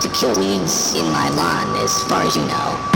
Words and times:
to 0.00 0.08
kill 0.10 0.34
weeds 0.38 0.94
in 0.94 1.04
my 1.12 1.28
lawn, 1.30 1.76
as 1.76 2.02
far 2.04 2.22
as 2.22 2.36
you 2.36 2.44
know. 2.46 2.95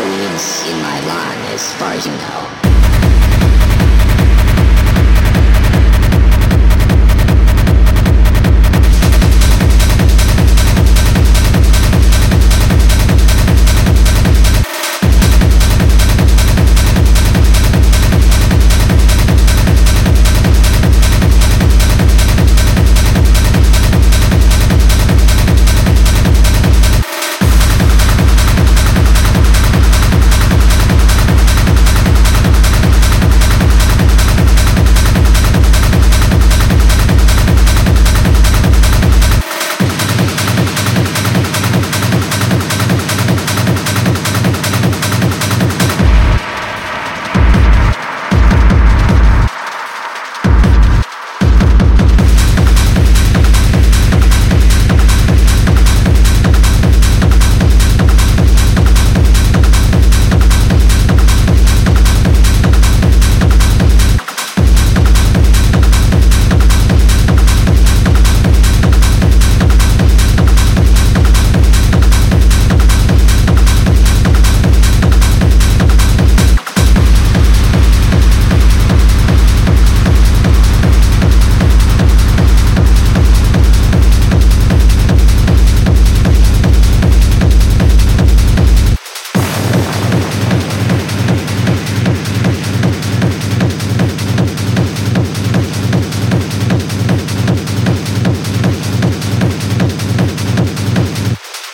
Weeds 0.00 0.66
in 0.70 0.80
my 0.80 1.00
lawn, 1.06 1.36
as 1.52 1.72
far 1.74 1.92
as 1.92 2.06
you 2.06 2.12
know. 2.12 3.81